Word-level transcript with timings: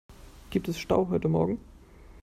Gibt 0.49 0.67
es 0.67 0.79
Stau 0.79 1.09
heute 1.09 1.27
morgen? 1.27 1.59